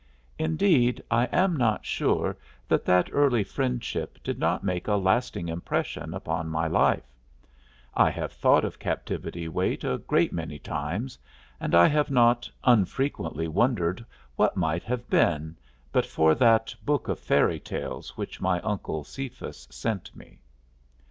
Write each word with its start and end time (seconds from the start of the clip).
Indeed, 0.39 1.03
I 1.11 1.25
am 1.25 1.55
not 1.55 1.85
sure 1.85 2.35
that 2.67 2.85
that 2.85 3.09
early 3.11 3.43
friendship 3.43 4.17
did 4.23 4.39
not 4.39 4.63
make 4.63 4.87
a 4.87 4.95
lasting 4.95 5.47
impression 5.47 6.15
upon 6.15 6.49
my 6.49 6.65
life; 6.65 7.05
I 7.93 8.09
have 8.09 8.31
thought 8.31 8.65
of 8.65 8.79
Captivity 8.79 9.47
Waite 9.47 9.83
a 9.83 9.99
great 9.99 10.33
many 10.33 10.57
times, 10.57 11.19
and 11.59 11.75
I 11.75 11.85
have 11.85 12.09
not 12.09 12.49
unfrequently 12.63 13.47
wondered 13.47 14.03
what 14.35 14.57
might 14.57 14.81
have 14.85 15.07
been 15.07 15.55
but 15.91 16.07
for 16.07 16.33
that 16.33 16.73
book 16.83 17.07
of 17.07 17.19
fairy 17.19 17.59
tales 17.59 18.17
which 18.17 18.41
my 18.41 18.59
Uncle 18.61 19.03
Cephas 19.03 19.67
sent 19.69 20.15
me. 20.15 20.39